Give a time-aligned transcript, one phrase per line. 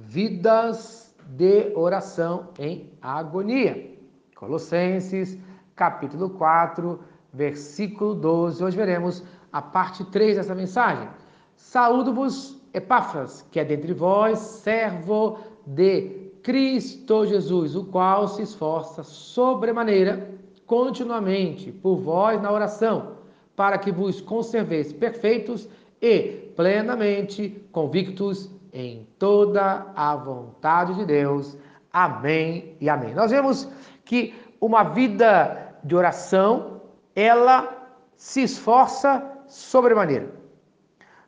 [0.00, 3.98] vidas de oração em agonia.
[4.34, 5.38] Colossenses,
[5.76, 6.98] capítulo 4,
[7.32, 8.64] versículo 12.
[8.64, 11.08] Hoje veremos a parte 3 dessa mensagem.
[11.56, 20.30] Saúdo-vos, Epáfras, que é dentre vós, servo de Cristo Jesus, o qual se esforça sobremaneira
[20.66, 23.16] continuamente por vós na oração,
[23.54, 25.68] para que vos conserveis perfeitos
[26.00, 31.56] e plenamente convictos em toda a vontade de Deus.
[31.92, 33.14] Amém e amém.
[33.14, 33.68] Nós vemos
[34.04, 36.82] que uma vida de oração,
[37.14, 40.30] ela se esforça sobremaneira.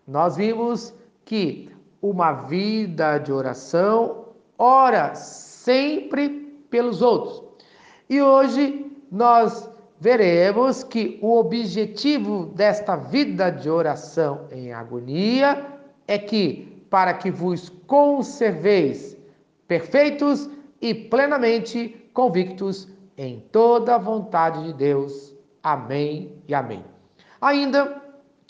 [0.07, 4.27] Nós vimos que uma vida de oração
[4.59, 6.29] ora sempre
[6.69, 7.43] pelos outros.
[8.09, 15.65] E hoje nós veremos que o objetivo desta vida de oração em agonia
[16.07, 19.17] é que para que vos conserveis
[19.67, 25.35] perfeitos e plenamente convictos em toda a vontade de Deus.
[25.63, 26.85] Amém e amém.
[27.41, 28.03] Ainda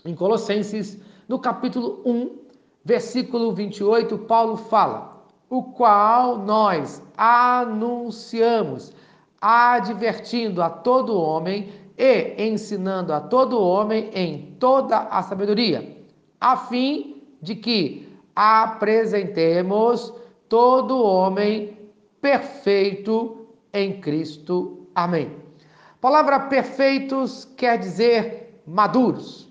[0.04, 2.36] em Colossenses, no capítulo 1,
[2.84, 8.92] versículo 28, Paulo fala: o qual nós anunciamos
[9.40, 15.96] advertindo a todo homem e ensinando a todo homem em toda a sabedoria,
[16.40, 20.12] a fim de que apresentemos
[20.48, 21.78] todo homem
[22.20, 24.86] perfeito em Cristo.
[24.94, 25.30] Amém.
[25.94, 29.48] A palavra perfeitos quer dizer maduros.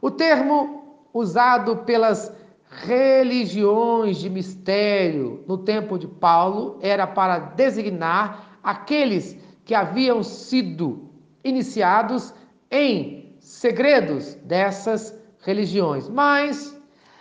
[0.00, 2.32] O termo usado pelas
[2.70, 11.10] religiões de mistério no tempo de Paulo era para designar aqueles que haviam sido
[11.42, 12.32] iniciados
[12.70, 16.08] em segredos dessas religiões.
[16.08, 16.77] Mas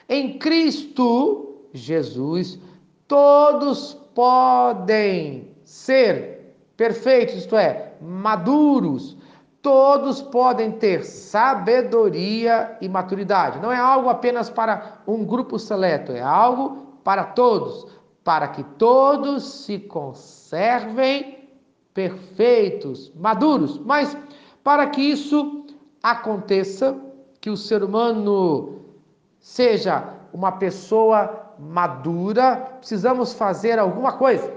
[0.08, 2.60] em Cristo Jesus,
[3.08, 9.18] todos podem ser perfeitos, isto é, maduros.
[9.62, 13.60] Todos podem ter sabedoria e maturidade.
[13.60, 17.86] Não é algo apenas para um grupo seleto, é algo para todos
[18.28, 21.48] para que todos se conservem
[21.94, 23.80] perfeitos, maduros.
[23.80, 24.18] Mas
[24.62, 25.66] para que isso
[26.04, 26.94] aconteça,
[27.40, 28.82] que o ser humano
[29.40, 34.54] seja uma pessoa madura, precisamos fazer alguma coisa.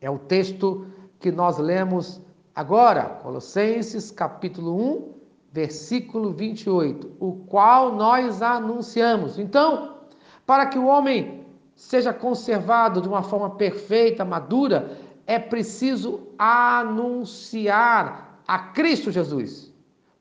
[0.00, 0.86] É o texto
[1.18, 2.20] que nós lemos
[2.54, 5.14] agora, Colossenses capítulo 1,
[5.52, 9.38] versículo 28, o qual nós anunciamos.
[9.38, 9.96] Então,
[10.44, 18.58] para que o homem seja conservado de uma forma perfeita, madura, é preciso anunciar a
[18.58, 19.72] Cristo Jesus,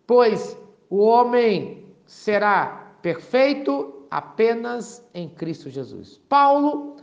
[0.08, 0.58] pois
[0.90, 6.20] o homem será perfeito apenas em Cristo Jesus.
[6.28, 6.96] Paulo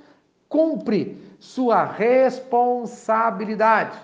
[0.49, 3.97] cumpre sua responsabilidade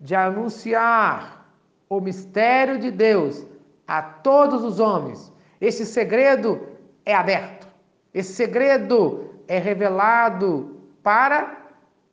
[0.00, 1.48] de anunciar
[1.88, 3.46] o mistério de Deus
[3.86, 5.32] a todos os homens.
[5.60, 6.60] Esse segredo
[7.06, 7.68] é aberto.
[8.12, 11.68] Esse segredo é revelado para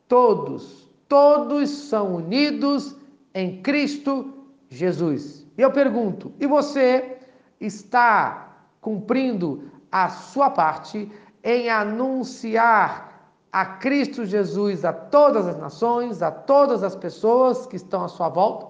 [0.08, 0.88] todos.
[1.08, 2.96] Todos são unidos
[3.34, 5.48] em Cristo Jesus.
[5.58, 7.18] E eu pergunto: e você
[7.60, 8.51] está
[8.82, 11.10] cumprindo a sua parte
[11.44, 18.04] em anunciar a Cristo Jesus a todas as nações, a todas as pessoas que estão
[18.04, 18.68] à sua volta?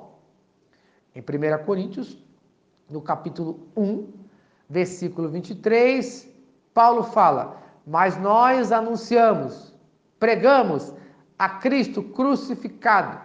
[1.16, 2.18] Em 1 Coríntios,
[2.90, 4.08] no capítulo 1,
[4.70, 6.28] versículo 23,
[6.74, 9.74] Paulo fala: mas nós anunciamos,
[10.20, 10.94] pregamos
[11.38, 13.20] a Cristo crucificado,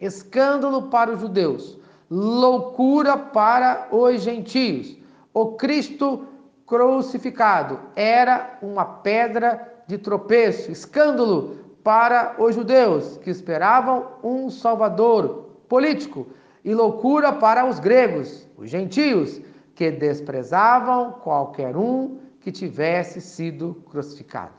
[0.00, 1.78] escândalo para os judeus,
[2.10, 4.96] loucura para os gentios.
[5.38, 6.26] O Cristo
[6.64, 16.26] crucificado era uma pedra de tropeço, escândalo para os judeus que esperavam um salvador político
[16.64, 19.38] e loucura para os gregos, os gentios
[19.74, 24.54] que desprezavam qualquer um que tivesse sido crucificado.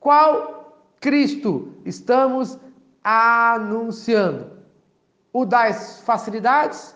[0.00, 2.58] Qual Cristo estamos
[3.04, 4.50] anunciando?
[5.32, 6.92] O das facilidades,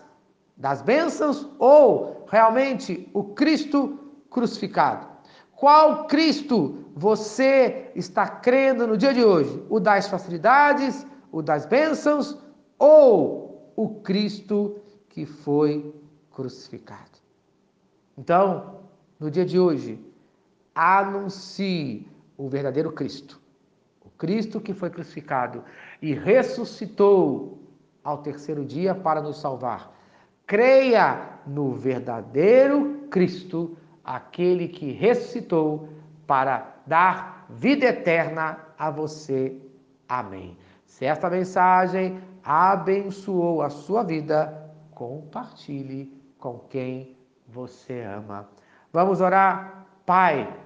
[0.57, 3.99] das bênçãos ou realmente o Cristo
[4.29, 5.07] crucificado?
[5.55, 9.63] Qual Cristo você está crendo no dia de hoje?
[9.69, 12.37] O das facilidades, o das bênçãos
[12.77, 15.93] ou o Cristo que foi
[16.31, 17.17] crucificado?
[18.17, 18.81] Então,
[19.19, 19.99] no dia de hoje,
[20.73, 22.07] anuncie
[22.37, 23.39] o verdadeiro Cristo.
[24.05, 25.63] O Cristo que foi crucificado
[26.01, 27.59] e ressuscitou
[28.03, 29.96] ao terceiro dia para nos salvar.
[30.47, 35.89] Creia no verdadeiro Cristo, aquele que ressuscitou
[36.25, 39.61] para dar vida eterna a você.
[40.07, 40.57] Amém.
[40.85, 48.49] Se esta mensagem abençoou a sua vida, compartilhe com quem você ama.
[48.93, 49.85] Vamos orar?
[50.05, 50.57] Pai,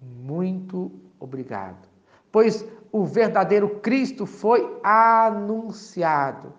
[0.00, 0.90] muito
[1.20, 1.86] obrigado,
[2.32, 6.54] pois o verdadeiro Cristo foi anunciado.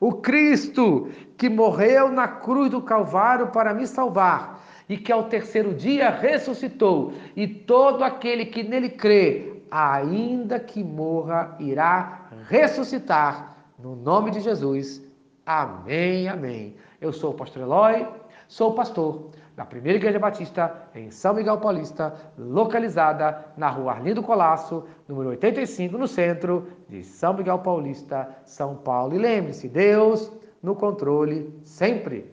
[0.00, 5.74] O Cristo que morreu na cruz do Calvário para me salvar e que ao terceiro
[5.74, 13.56] dia ressuscitou, e todo aquele que nele crê, ainda que morra, irá ressuscitar.
[13.78, 15.02] No nome de Jesus.
[15.46, 16.76] Amém, amém.
[17.00, 18.06] Eu sou o pastor Eloy,
[18.46, 24.84] sou pastor da Primeira Igreja Batista em São Miguel Paulista, localizada na rua Arlindo Colasso,
[25.08, 29.14] número 85, no centro de São Miguel Paulista, São Paulo.
[29.14, 32.32] E lembre-se, Deus no controle sempre.